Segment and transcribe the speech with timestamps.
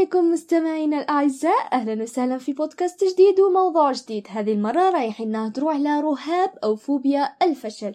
[0.00, 1.68] عليكم مستمعينا الأعزاء.
[1.72, 4.26] أهلا وسهلا في بودكاست جديد وموضوع جديد.
[4.30, 7.94] هذه المرة رايحين نهدروا على رهاب أو فوبيا الفشل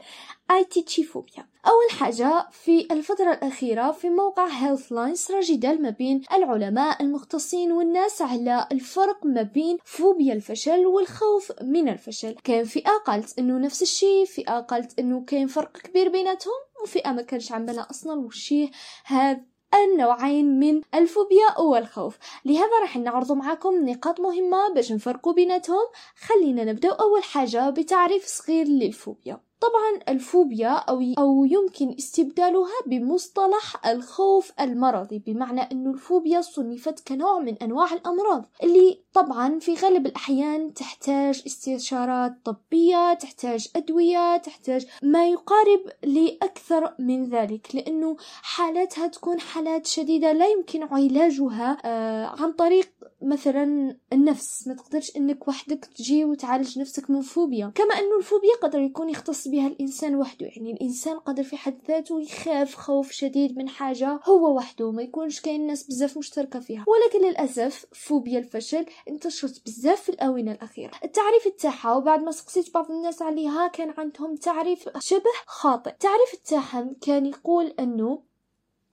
[0.51, 1.47] atychiphobia.
[1.67, 8.21] أول حاجة في الفترة الأخيرة في موقع Healthline صار جدال ما بين العلماء المختصين والناس
[8.21, 12.35] على الفرق ما بين فوبيا الفشل والخوف من الفشل.
[12.43, 17.21] كان فئة قالت إنه نفس الشيء فئة قالت إنه كاين فرق كبير بيناتهم وفئة ما
[17.21, 18.69] كانش بالها أصلا وشيه
[19.05, 22.17] هذا النوعين من الفوبيا والخوف.
[22.45, 25.85] لهذا راح نعرض معكم نقاط مهمة باش نفرقوا بيناتهم.
[26.15, 29.44] خلينا نبدأ أول حاجة بتعريف صغير للفوبيا.
[29.59, 37.57] طبعا الفوبيا أو, أو يمكن استبدالها بمصطلح الخوف المرضي بمعنى أن الفوبيا صنفت كنوع من
[37.57, 45.79] أنواع الأمراض اللي طبعا في غالب الأحيان تحتاج استشارات طبية تحتاج أدوية تحتاج ما يقارب
[46.03, 52.89] لأكثر من ذلك لأنه حالاتها تكون حالات شديدة لا يمكن علاجها آه عن طريق
[53.21, 54.67] مثلا النفس.
[54.67, 57.71] ما تقدرش إنك وحدك تجي وتعالج نفسك من فوبيا.
[57.75, 60.45] كما إنه الفوبيا قدر يكون يختص بها الإنسان وحده.
[60.45, 65.41] يعني الإنسان قدر في حد ذاته يخاف خوف شديد من حاجة هو وحده ما يكونش
[65.41, 66.85] كاين ناس بزاف مشتركة فيها.
[66.87, 70.91] ولكن للأسف فوبيا الفشل انتشرت بزاف في الآونة الأخيرة.
[71.03, 75.89] التعريف تاعها وبعد ما سقسيت بعض الناس عليها كان عندهم تعريف شبه خاطئ.
[75.89, 78.34] التعريف تاعهم كان يقول أنه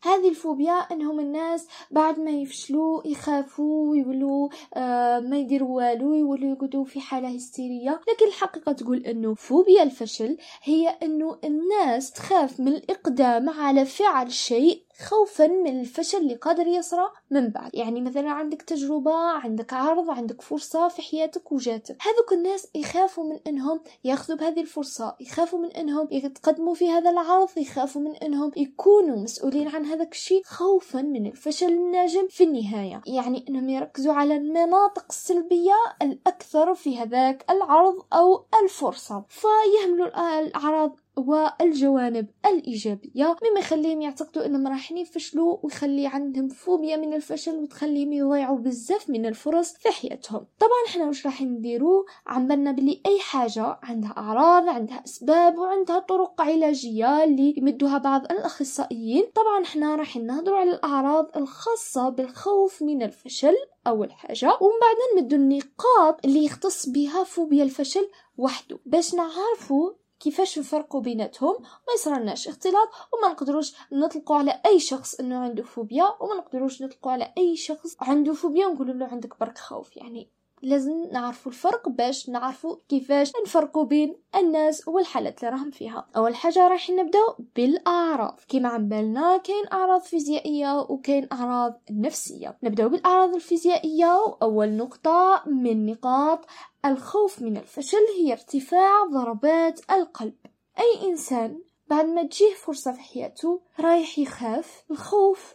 [0.03, 6.85] هذه الفوبيا أنهم الناس بعد ما يفشلوا يخافوا ويولوا آه ما يديروا والو يولوا يقعدوا
[6.85, 8.01] في حالة هستيرية.
[8.09, 14.83] لكن الحقيقة تقول إنه فوبيا الفشل هي إنه الناس تخاف من الإقدام على فعل شيء
[15.03, 17.71] خوفا من الفشل اللي قادر يصرى من بعد.
[17.75, 21.97] يعني مثلا عندك تجربة عندك عرض عندك فرصة في حياتك وجاتك.
[22.01, 27.49] هذوك الناس يخافوا من إنهم ياخذوا بهذه الفرصة يخافوا من إنهم يتقدموا في هذا العرض
[27.57, 30.43] يخافوا من إنهم يكونوا مسؤولين عن هذاك الشيء.
[30.45, 33.03] خوفا من الفشل الناجم في النهاية.
[33.07, 39.25] يعني إنهم يركزوا على المناطق السلبية الأكثر في هذاك العرض أو الفرصة.
[39.29, 47.57] فيهملوا الأعراض والجوانب الإيجابية مما يخليهم يعتقدوا أنهم راح يفشلوا ويخلي عندهم فوبيا من الفشل
[47.57, 50.47] وتخليهم يضيعوا بزاف من الفرص في حياتهم.
[50.61, 56.41] طبعا إحنا وش راح نديرو عملنا بلي أي حاجة عندها أعراض عندها أسباب وعندها طرق
[56.41, 59.25] علاجية اللي يمدوها بعض الأخصائيين.
[59.35, 63.55] طبعا إحنا راح نهضروا على الأعراض الخاصة بالخوف من الفشل
[63.87, 64.47] أول حاجة.
[64.47, 68.09] ومن بعد نمدو النقاط اللي يختص بها فوبيا الفشل
[68.39, 68.79] وحده.
[68.87, 69.91] باش نعرفوا
[70.23, 76.05] كيفاش نفرقوا بيناتهم؟ ما يصرالناش اختلاط وما نقدروش نطلقوا على أي شخص إنه عنده فوبيا
[76.21, 79.97] وما نقدروش نطلقوا على أي شخص عنده فوبيا ونقول له عندك برك خوف.
[79.97, 80.31] يعني
[80.63, 86.07] لازم نعرفوا الفرق باش نعرفوا كيفاش نفرقوا بين الناس والحالات اللي راهم فيها.
[86.17, 88.41] أول حاجة راح نبداو بالأعراض.
[88.49, 92.59] كما عم بالنا كاين أعراض فيزيائية وكاين أعراض نفسية.
[92.63, 96.47] نبداو بالأعراض الفيزيائية واول نقطة من نقاط
[96.85, 100.35] الخوف من الفشل هي ارتفاع ضربات القلب.
[100.79, 105.55] أي إنسان بعد ما تجيه فرصة في حياته رايح يخاف الخوف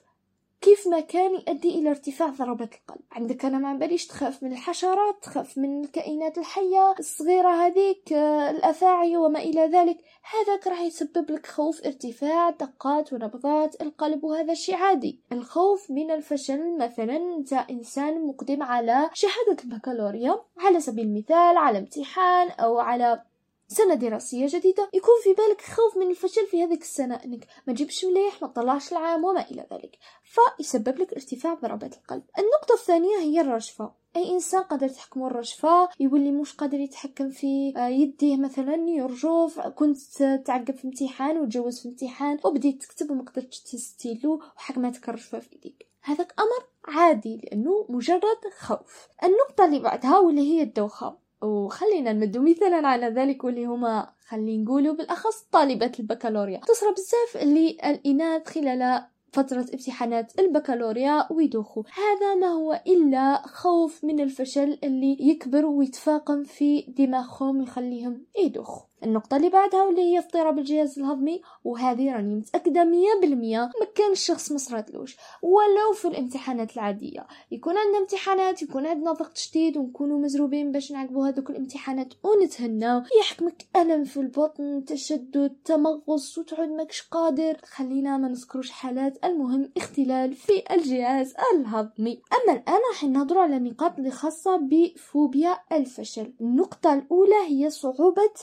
[0.67, 3.01] كيف ما كان يؤدي إلى ارتفاع ضربات القلب.
[3.11, 8.13] عندك أنا ما باليش تخاف من الحشرات تخاف من الكائنات الحية الصغيرة هذيك
[8.49, 9.97] الأفاعي وما إلى ذلك.
[10.33, 15.19] هذاك راح يسبب لك خوف ارتفاع دقات ونبضات القلب وهذا شيء عادي.
[15.31, 22.49] الخوف من الفشل مثلا أنت إنسان مقدم على شهادة البكالوريا على سبيل المثال على امتحان
[22.49, 23.21] أو على
[23.67, 24.89] سنة دراسية جديدة.
[24.93, 28.91] يكون في بالك خوف من الفشل في هذيك السنة إنك ما تجيبش مليح ما تطلعش
[28.91, 29.97] العام وما إلى ذلك.
[30.23, 32.23] فيسبب لك ارتفاع ضربات القلب.
[32.39, 38.37] النقطة الثانية هي الرجفة أي إنسان قادر يتحكم الرجفة يولي مش قادر يتحكم في يديه
[38.37, 39.97] مثلا يرجف كنت
[40.45, 45.87] تعقب في امتحان وتجوز في امتحان وبديت تكتب وما قدرتش تستيلو وحكمتك الرجفة في ايديك
[46.01, 49.07] هذاك أمر عادي لأنه مجرد خوف.
[49.23, 51.26] النقطة اللي بعدها واللي هي الدوخة.
[51.41, 56.59] وخلينا نمدو مثالا على ذلك واللي هما خلينا نقولوا بالأخص طالبات البكالوريا.
[56.59, 59.03] تصرى بزاف اللي الاناث خلال
[59.33, 61.83] فترة امتحانات البكالوريا ويدوخوا.
[61.93, 68.87] هذا ما هو إلا خوف من الفشل اللي يكبر ويتفاقم في دماغهم يخليهم يدوخوا.
[69.03, 74.11] النقطة اللي بعدها واللي هي اضطراب الجهاز الهضمي وهذه راني متأكدة مية بالمية ما كان
[74.11, 75.17] الشخص مصراتلوش.
[75.41, 77.27] ولو في الامتحانات العادية.
[77.51, 83.01] يكون عندنا امتحانات يكون عندنا ضغط شديد ونكونوا مزروبين باش نعقبوا هذوك الامتحانات ونتهناو.
[83.19, 87.57] يحكمك ألم في البطن تشدد تمغص وتعود ماكش قادر.
[87.65, 89.25] خلينا ما نذكروش حالات.
[89.25, 92.21] المهم اختلال في الجهاز الهضمي.
[92.33, 96.33] أما الآن راح نهضروا على النقاط اللي خاصة بفوبيا الفشل.
[96.41, 98.33] النقطة الأولى هي صعوبة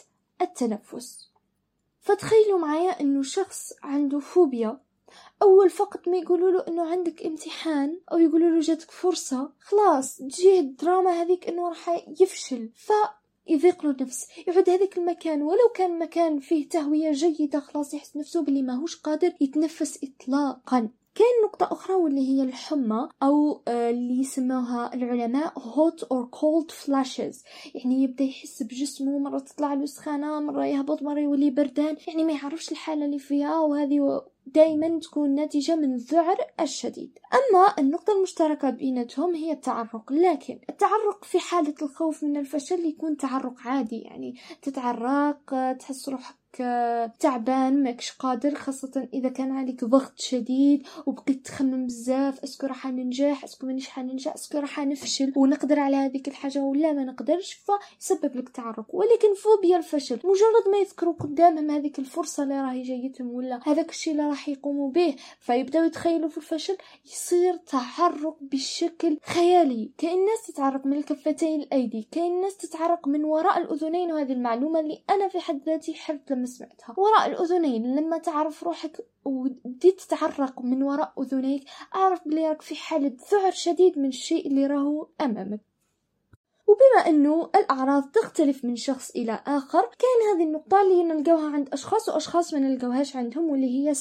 [0.42, 1.31] التنفس.
[2.00, 4.81] فتخيلوا معايا إنه شخص عنده فوبيا.
[5.42, 10.60] أول فقط ما يقولوا له إنه عندك امتحان أو يقولوا له جاتك فرصة خلاص تجيه
[10.60, 12.70] الدراما هذيك إنه راح يفشل.
[12.75, 12.92] ف
[13.46, 15.42] يضيق له النفس يعود هذاك المكان.
[15.42, 20.88] ولو كان مكان فيه تهوية جيدة خلاص يحس نفسه بلي ماهوش قادر يتنفس إطلاقا.
[21.14, 27.44] كاين نقطة أخرى واللي هي الحمى أو آه، اللي يسموها العلماء hot or cold flashes.
[27.75, 31.96] يعني يبدأ يحس بجسمه مرة تطلع له سخانة مرة يهبط مرة يولي بردان.
[32.08, 37.19] يعني ما يعرفش الحالة اللي فيها وهذه دائما تكون ناتجة من الذعر الشديد.
[37.32, 40.12] أما النقطة المشتركة بيناتهم هي التعرق.
[40.12, 43.99] لكن التعرق في حالة الخوف من الفشل يكون تعرق عادي.
[43.99, 46.44] يعني تتعرق تحس روحك
[47.21, 52.45] تعبان ماكش قادر خاصة إذا كان عليك ضغط شديد وبقيت تخمم بزاف.
[52.44, 56.29] est-ce que راح ننجح est-ce que مانيش حننجح est-ce que راح نفشل ونقدر على هذيك
[56.29, 58.87] الحاجة ولا ما نقدرش فيسبب لك تعرق.
[58.95, 64.12] ولكن فوبيا الفشل مجرد ما يذكروا قدامهم هذيك الفرصة اللي راهي جايتهم ولا هذاك الشيء
[64.12, 69.91] اللي راح يقوموا به فيبداو يتخيلوا في الفشل يصير تعرق بشكل خيالي.
[69.99, 74.12] كاين ناس تتعرق من الكفتين الأيدي كاين ناس تتعرق من وراء الأذنين.
[74.12, 79.06] وهذه المعلومة اللي أنا في حد ذاتي حرت لما سمعتها وراء الأذنين لما تعرف روحك
[79.25, 81.64] وبديت تتعرق من وراء أذنيك
[81.94, 85.74] أعرف بلي راك في حالة ذعر شديد من الشيء اللي راهو أمامك.
[86.66, 92.08] وبما أنه الأعراض تختلف من شخص إلى آخر كاين هذه النقطة اللي نلقاوها عند أشخاص
[92.08, 93.93] وأشخاص ما نلقاوهاش عندهم واللي هي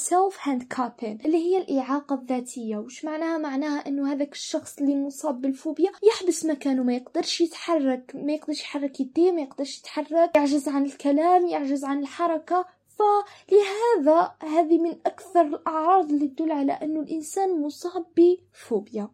[0.43, 2.77] هاند كابين اللي هي الإعاقة الذاتية.
[2.77, 8.33] وش معناها؟ معناها أنه هذاك الشخص اللي مصاب بالفوبيا يحبس مكانه ما يقدرش يتحرك ما
[8.33, 12.65] يقدرش يحرك يديه ما يقدرش يتحرك يعجز عن الكلام يعجز عن الحركة.
[12.87, 19.09] فلهذا هذه من أكثر الأعراض اللي تدل على أنه الإنسان مصاب بفوبيا.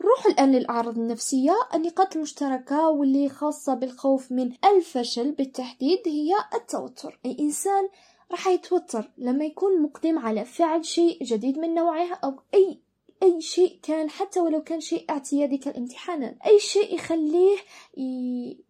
[0.00, 1.54] نروح الآن للأعراض النفسية.
[1.74, 7.20] النقاط المشتركة واللي خاصة بالخوف من الفشل بالتحديد هي التوتر.
[7.26, 7.88] الإنسان
[8.30, 12.78] راح يتوتر لما يكون مقدم على فعل شيء جديد من نوعه أو أي
[13.22, 16.36] أي شيء كان حتى ولو كان شيء اعتيادي كالامتحانات.
[16.46, 17.56] أي شيء يخليه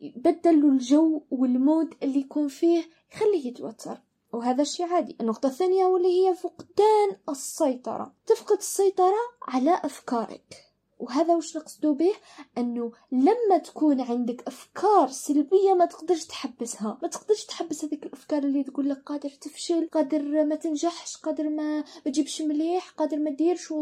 [0.00, 3.99] يبدل الجو والمود اللي يكون فيه يخليه يتوتر.
[4.32, 5.17] وهذا الشيء عادي.
[5.20, 8.12] النقطة الثانية واللي هي فقدان السيطرة.
[8.26, 10.65] تفقد السيطرة على أفكارك.
[10.98, 12.12] وهذا وش نقصدو به؟
[12.58, 16.98] أنه لما تكون عندك أفكار سلبية ما تقدرش تحبسها.
[17.02, 21.84] ما تقدرش تحبس هذيك الأفكار اللي تقول لك قادر تفشل قادر ما تنجحش قادر ما
[22.04, 23.75] تجيبش مليح قادر ما ديرش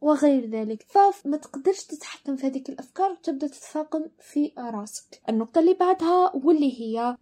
[0.00, 0.82] وغير ذلك.
[0.82, 7.16] فما تقدرش تتحكم في هذيك الأفكار وتبدأ تتفاقم في راسك النقطة اللي بعدها واللي هي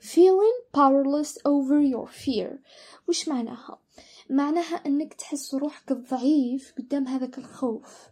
[0.00, 2.58] feeling powerless over your fear.
[3.08, 3.78] وش معناها؟
[4.30, 8.08] معناها إنك تحس روحك ضعيف قدام هذاك الخوف.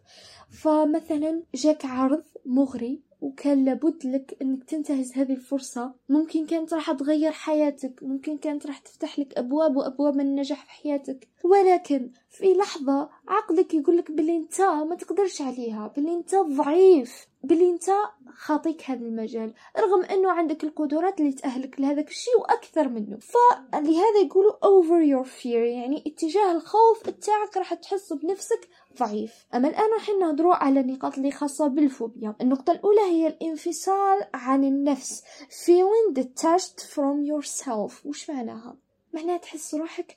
[0.51, 5.95] فمثلا جاك عرض مغري وكان لابد لك إنك تنتهز هذه الفرصة.
[6.09, 11.29] ممكن كانت راح تغير حياتك ممكن كانت راح تفتح لك أبواب وأبواب النجاح في حياتك.
[11.45, 17.91] ولكن في لحظة عقلك يقولك بلي أنت ما تقدرش عليها بلي أنت ضعيف بلي أنت
[18.35, 19.55] خاطيك هذا المجال.
[19.79, 23.19] رغم إنه عندك القدرات اللي تأهلك لهذاك الشيء وأكثر منه.
[23.19, 29.47] فلهذا يقولوا over your fear يعني اتجاه الخوف تاعك راح تحس بنفسك ضعيف.
[29.55, 32.35] أما الآن راح نهضروا على النقاط اللي خاصة بالفوبيا.
[32.41, 35.23] النقطة الأولى هي الانفصال عن النفس.
[35.49, 38.07] Feeling detached from yourself.
[38.07, 38.77] وش معناها؟
[39.13, 40.17] معناها تحس روحك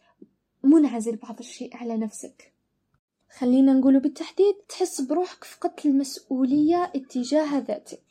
[0.64, 2.54] منعزل بعض الشيء على نفسك.
[3.38, 8.02] خلينا نقوله بالتحديد تحس بروحك فقدت المسؤولية اتجاه ذاتك.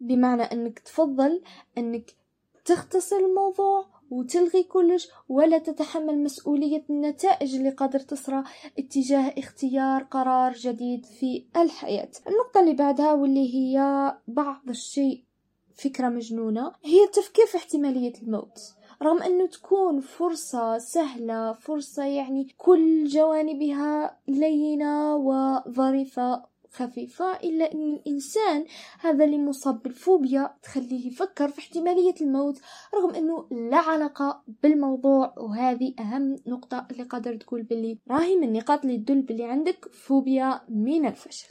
[0.00, 1.42] بمعنى أنك تفضل
[1.78, 2.14] أنك
[2.64, 8.44] تختصر الموضوع وتلغي كلش ولا تتحمل مسؤولية النتائج اللي قادر تصرى
[8.78, 12.10] اتجاه اختيار قرار جديد في الحياة.
[12.26, 13.78] النقطة اللي بعدها واللي هي
[14.28, 15.24] بعض الشيء
[15.76, 18.58] فكرة مجنونة هي التفكير في احتمالية الموت.
[19.02, 28.64] رغم أنه تكون فرصة سهلة فرصة يعني كل جوانبها لينة وظريفة خفيفة إلا أن الإنسان
[29.00, 32.60] هذا اللي مصاب بالفوبيا تخليه يفكر في احتمالية الموت
[32.94, 38.84] رغم أنه لا علاقة بالموضوع وهذه أهم نقطة اللي قادر تقول باللي راهي من النقاط
[38.84, 41.48] اللي تدل باللي عندك فوبيا من الفشل.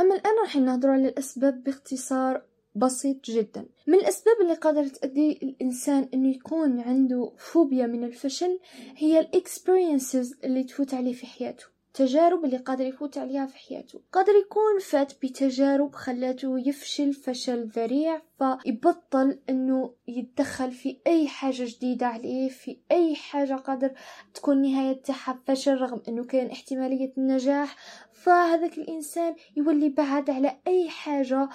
[0.00, 2.42] أما الآن راح نهضر على الأسباب باختصار
[2.76, 3.66] بسيط جدا.
[3.86, 8.58] من الأسباب اللي قادرة تؤدي الإنسان أنه يكون عنده فوبيا من الفشل
[8.96, 11.64] هي الإكسبرينسز اللي تفوت عليه في حياته
[12.00, 14.00] التجارب اللي قادر يفوت عليها في حياته.
[14.12, 22.06] قادر يكون فات بتجارب خلاته يفشل فشل ذريع فيبطل إنه يتدخل في أي حاجة جديدة
[22.06, 23.90] عليه في أي حاجة قادر
[24.34, 27.76] تكون نهاية تاعها فشل رغم إنه كان احتمالية النجاح.
[28.12, 31.48] فهذاك الإنسان يولي بعد على أي حاجة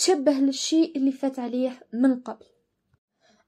[0.00, 2.46] تشبه للشيء اللي فات عليه من قبل.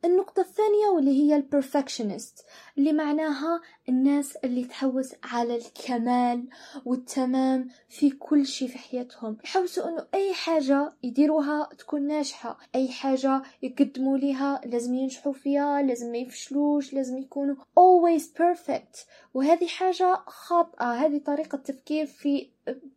[0.05, 2.45] النقطة الثانية واللي هي البرفكشنست
[2.79, 6.49] اللي معناها الناس اللي تحوس على الكمال
[6.85, 9.37] والتمام في كل شيء في حياتهم.
[9.45, 16.13] يحوسوا إنه أي حاجة يديروها تكون ناجحة أي حاجة يقدموا لها لازم ينجحوا فيها لازم
[16.13, 19.07] ما يفشلوش لازم يكونوا always perfect.
[19.35, 22.49] وهذه حاجة خاطئة هذه طريقة تفكير في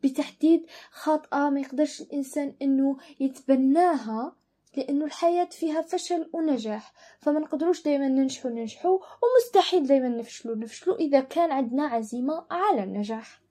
[0.03, 4.35] بتحديد خاطئة ما يقدرش الإنسان إنه يتبناها.
[4.77, 11.19] لأنه الحياة فيها فشل ونجاح فما نقدروش دايما ننجحوا ننجحوا ومستحيل دايما نفشلوا نفشلوا إذا
[11.19, 13.44] كان عندنا عزيمة على النجاح.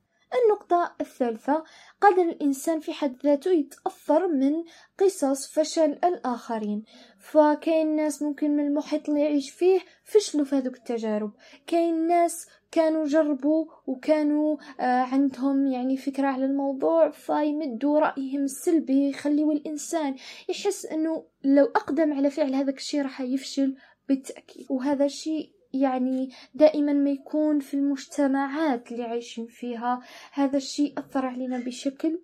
[0.44, 1.64] النقطة الثالثة.
[2.00, 4.52] قدر الإنسان في حد ذاته يتأثر من
[4.98, 6.84] قصص فشل الآخرين.
[7.18, 11.32] فكاين ناس ممكن من المحيط اللي يعيش فيه فشلوا في هذوك التجارب.
[11.66, 19.52] كاين ناس كانوا جربوا وكانوا آه عندهم يعني فكرة على الموضوع فيمدوا رأيهم السلبي يخليوا
[19.52, 20.16] الإنسان
[20.48, 23.76] يحس أنه لو أقدم على فعل هذا الشيء راح يفشل
[24.08, 24.66] بالتأكيد.
[24.70, 30.00] وهذا الشيء يعني دائما ما يكون في المجتمعات اللي عايشين فيها.
[30.32, 32.20] هذا الشيء أثر علينا بشكل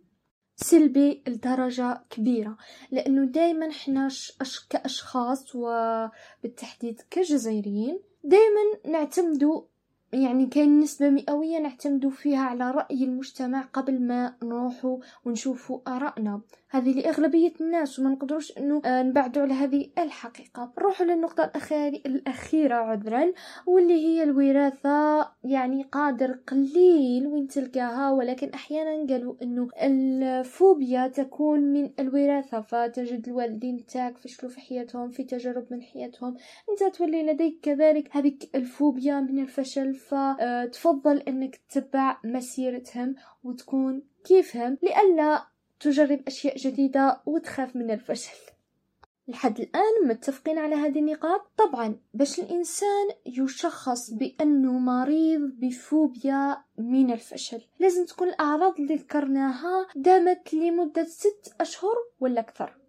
[0.57, 2.57] سلبي لدرجة كبيرة
[2.91, 4.09] لأنه دايما إحنا
[4.71, 8.61] كأشخاص وبالتحديد كجزائريين دايما
[8.99, 9.63] نعتمدوا
[10.13, 16.41] يعني كاين نسبة مئوية نعتمدوا فيها على رأي المجتمع قبل ما نروحوا ونشوفوا آرائنا.
[16.73, 20.73] هذه لأغلبية الناس وما نقدروش أنه آه، نبعدوا على هذه الحقيقة.
[20.79, 21.53] نروحوا للنقطة
[22.07, 23.33] الأخيرة عذرا
[23.67, 25.29] واللي هي الوراثة.
[25.45, 32.61] يعني قادر قليل وين تلقاها ولكن أحيانا قالوا أنه الفوبيا تكون من الوراثة.
[32.61, 36.37] فتجد الوالدين تاعك فشلوا في حياتهم في تجارب من حياتهم.
[36.71, 43.15] أنت تولي لديك كذلك هذه الفوبيا من الفشل فتفضل أنك تتبع مسيرتهم
[43.45, 45.47] وتكون كيفهم لئلا
[45.81, 48.37] تجرب أشياء جديدة وتخاف من الفشل.
[49.29, 51.51] لحد الآن متفقين على هذه النقاط.
[51.57, 60.55] طبعا باش الإنسان يشخص بأنه مريض بفوبيا من الفشل لازم تكون الأعراض اللي ذكرناها دامت
[60.55, 62.80] لمدة ست أشهر ولا أكثر.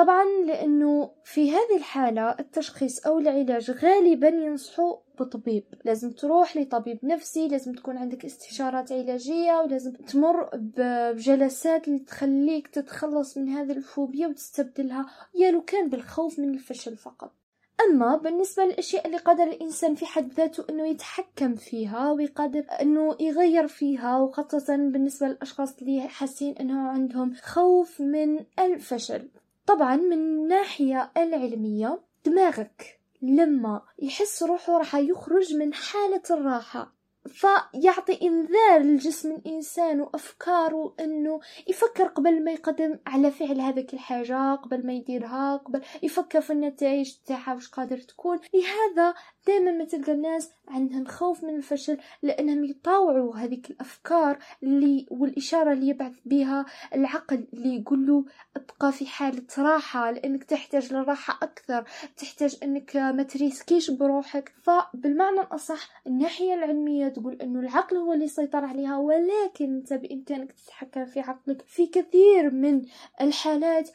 [0.00, 5.64] طبعا لأنه في هذه الحالة التشخيص أو العلاج غالبا ينصحوا بطبيب.
[5.84, 13.36] لازم تروح لطبيب نفسي لازم تكون عندك استشارات علاجية ولازم تمر بجلسات اللي تخليك تتخلص
[13.38, 17.32] من هذه الفوبيا وتستبدلها يا لو كان بالخوف من الفشل فقط.
[17.80, 23.66] أما بالنسبة للأشياء اللي قادر الإنسان في حد ذاته أنه يتحكم فيها ويقدر أنه يغير
[23.66, 29.28] فيها وخاصة بالنسبة للأشخاص اللي حاسين أنه عندهم خوف من الفشل.
[29.66, 36.99] طبعا من الناحية العلمية دماغك لما يحس روحه راح يخرج من حالة الراحة.
[37.26, 44.86] فيعطي إنذار لجسم الإنسان وأفكاره أنه يفكر قبل ما يقدم على فعل هذيك الحاجة قبل
[44.86, 48.38] ما يديرها قبل يفكر في النتائج تاعها واش قادر تكون.
[48.54, 49.14] لهذا
[49.46, 55.88] دائما ما تلقى الناس عندهم خوف من الفشل لأنهم يطاوعوا هذيك الأفكار اللي والإشارة اللي
[55.88, 58.24] يبعث بها العقل اللي يقول له
[58.56, 61.84] أبقى في حالة راحة لأنك تحتاج للراحه أكثر
[62.16, 64.52] تحتاج أنك ما تريسكيش بروحك.
[64.62, 71.04] فبالمعنى الأصح الناحية العلمية تقول إنه العقل هو اللي يسيطر عليها ولكن انت بامكانك تتحكم
[71.04, 72.82] في عقلك في كثير من
[73.20, 73.90] الحالات.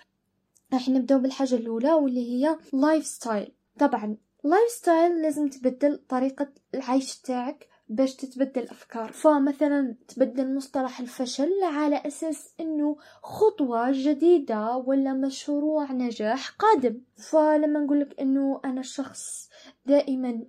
[0.73, 8.15] راح نبداو بالحاجة الأولى واللي هي lifestyle طبعا lifestyle لازم تبدل طريقة العيش تاعك باش
[8.15, 17.01] تتبدل الافكار فمثلا تبدل مصطلح الفشل على أساس إنه خطوة جديدة ولا مشروع نجاح قادم.
[17.15, 19.49] فلما نقولك إنه أنا شخص
[19.85, 20.45] دائما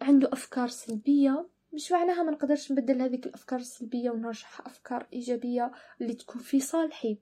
[0.00, 1.46] عنده أفكار سلبية
[1.76, 7.18] مش معناها ما نقدرش نبدل هذيك الأفكار السلبية ونرجعها أفكار إيجابية اللي تكون في صالحي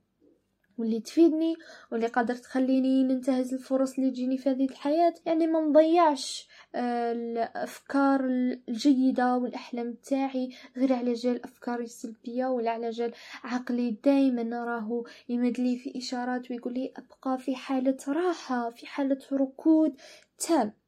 [0.78, 1.54] واللي تفيدني
[1.92, 5.14] واللي قادر تخليني ننتهز الفرص اللي تجيني في هذه الحياة.
[5.26, 8.24] يعني ما نضيعش آه، الأفكار
[8.68, 13.12] الجيدة والأحلام تاعي غير على جال الأفكار السلبية ولا على جال
[13.44, 13.90] عقلي.
[14.04, 20.00] دايما نراه يمدلي في إشارات ويقول لي أبقى في حالة راحة في حالة ركود
[20.38, 20.83] تام.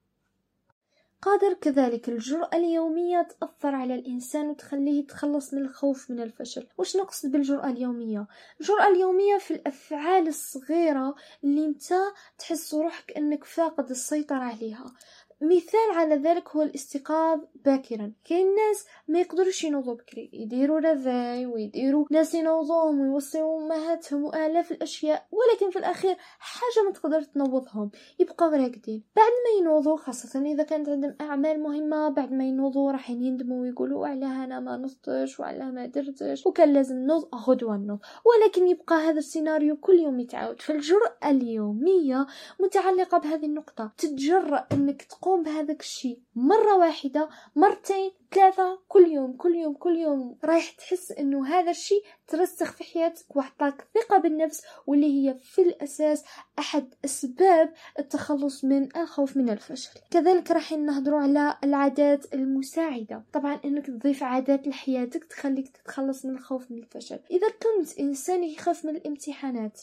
[1.23, 7.33] قادر كذلك الجرأة اليومية تأثر على الإنسان وتخليه يتخلص من الخوف من الفشل وش نقصد
[7.33, 8.27] بالجرأة اليومية؟
[8.61, 11.95] الجرأة اليومية في الأفعال الصغيرة اللي انت
[12.39, 14.95] تحس روحك أنك فاقد السيطرة عليها
[15.41, 18.13] مثال على ذلك هو الاستيقاظ باكرا.
[18.25, 20.31] كاين ناس ما يقدروش ينوضوا بكري.
[20.33, 25.27] يديروا رافاي ويديروا ناس ينوضوهم ويوصيوا أمهاتهم وآلاف الأشياء.
[25.31, 27.91] ولكن في الأخير حاجة ما تقدر تنوضهم.
[28.19, 33.11] يبقاو راقدين بعد ما ينوضوا خاصة إذا كانت عندهم أعمال مهمة بعد ما ينوضوا راح
[33.11, 36.47] يندموا ويقولوا على أنا ما نضتش وعلى ما درتش.
[36.47, 37.99] وكان لازم نوض غدوة نوض.
[38.25, 40.61] ولكن يبقى هذا السيناريو كل يوم يتعاود.
[40.63, 42.27] فالجرأة اليومية
[42.61, 43.93] متعلقة بهذه النقطة.
[43.99, 50.39] تتجرأ إنك تقوم بهذاك الشيء مرة واحدة مرتين ثلاثة كل يوم كل يوم كل يوم.
[50.45, 56.25] رايح تحس إنه هذا الشيء ترسخ في حياتك وعطاك ثقة بالنفس واللي هي في الأساس
[56.59, 60.01] أحد أسباب التخلص من الخوف من الفشل.
[60.11, 63.25] كذلك راح نهضروا على العادات المساعدة.
[63.33, 67.19] طبعا إنك تضيف عادات لحياتك تخليك تتخلص من الخوف من الفشل.
[67.31, 69.81] إذا كنت إنسان يخاف من الامتحانات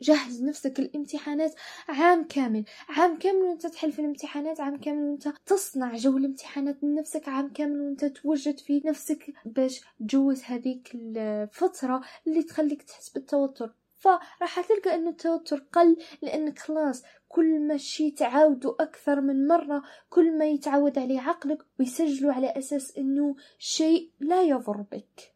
[0.00, 1.54] جهز نفسك الامتحانات
[1.88, 2.64] عام كامل.
[2.88, 7.52] عام كامل وانت تحل في الامتحانات عام كامل وانت تصنع جو الامتحانات من نفسك عام
[7.52, 13.74] كامل وانت توجد في نفسك باش تجوز هذيك الفترة اللي تخليك تحس بالتوتر.
[13.96, 20.38] فراح تلقى انه التوتر قل لانك خلاص كل ما شي تعاودوا أكثر من مرة كل
[20.38, 25.35] ما يتعود عليه عقلك ويسجلوا على أساس أنه شيء لا يضر بك.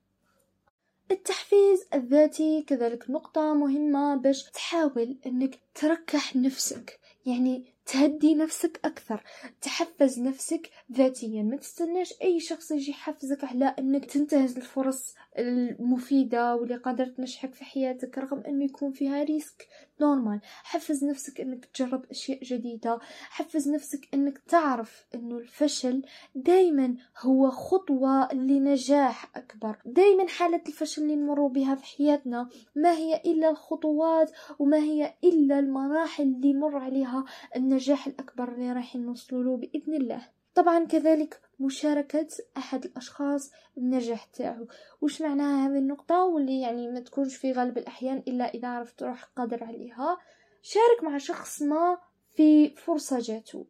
[1.10, 9.22] التحفيز الذاتي كذلك نقطة مهمة باش تحاول إنك تريح نفسك يعني تهدي نفسك أكثر
[9.62, 16.76] تحفز نفسك ذاتيا ما تستناش أي شخص يجي يحفزك على أنك تنتهز الفرص المفيدة واللي
[16.76, 19.68] قادرة تنجحك في حياتك رغم أنه يكون فيها risque
[20.00, 20.40] normal.
[20.44, 22.98] حفز نفسك أنك تجرب أشياء جديدة.
[23.30, 26.02] حفز نفسك أنك تعرف أنه الفشل
[26.34, 29.76] دايما هو خطوة لنجاح أكبر.
[29.84, 35.58] دايما حالة الفشل اللي نمر بها في حياتنا ما هي إلا الخطوات وما هي إلا
[35.58, 37.24] المراحل اللي مر عليها
[37.56, 40.28] النجاح الأكبر اللي راح نوصلوا له بإذن الله.
[40.54, 44.66] طبعا كذلك مشاركة أحد الأشخاص النجاح تاعو.
[45.00, 49.24] وش معناها هذه النقطة؟ واللي يعني ما تكونش في غالب الأحيان إلا إذا عرفت روح
[49.24, 50.18] قادر عليها.
[50.62, 51.98] شارك مع شخص ما
[52.30, 53.64] في فرصة جاتو.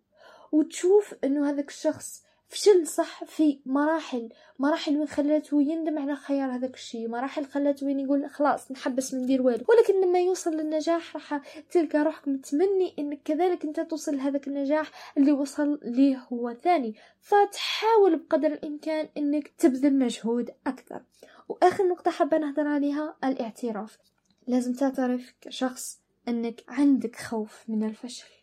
[0.52, 4.28] وتشوف أنه هذاك الشخص فشل صح في مراحل
[4.58, 9.22] مراحل وين خلاته يندم على خيار هذاك الشيء مراحل خلاته وين يقول خلاص نحبس من
[9.22, 9.64] ندير والو.
[9.68, 11.40] ولكن لما يوصل للنجاح راح
[11.70, 16.94] تلقى روحك متمني إنك كذلك أنت توصل لهذاك النجاح اللي وصل ليه هو ثاني.
[17.20, 21.02] فتحاول بقدر الإمكان إنك تبذل مجهود أكثر.
[21.48, 23.98] وآخر نقطة حابة نهضر عليها الاعتراف.
[24.46, 28.39] لازم تعترف كشخص إنك عندك خوف من الفشل.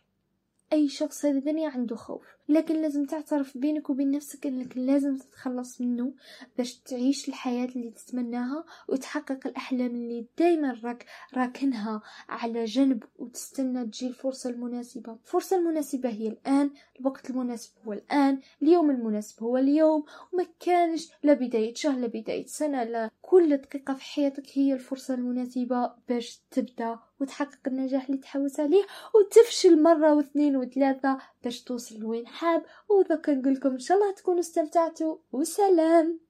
[0.74, 2.38] أي شخص هذه الدنيا عنده خوف.
[2.50, 6.14] لكن لازم تعترف بينك وبين نفسك إنك لازم تتخلص منه
[6.58, 14.08] باش تعيش الحياة اللي تتمناها وتحقق الأحلام اللي دايما راك راكنها على جنب وتستنى تجي
[14.08, 15.14] الفرصة المناسبة.
[15.14, 20.06] الفرصة المناسبة هي الآن الوقت المناسب هو الآن اليوم المناسب هو اليوم.
[20.34, 23.12] وما كانش لا بداية شهر لا بداية سنة لا.
[23.22, 28.84] كل دقيقة في حياتك هي الفرصة المناسبة باش تبدأ وتحقق النجاح اللي تحوس عليه
[29.16, 32.64] وتفشل مرة واثنين وثلاثة باش توصل لوين حاب.
[32.90, 36.27] وذاك نقول لكم إن شاء الله تكونوا استمتعتوا وسلام!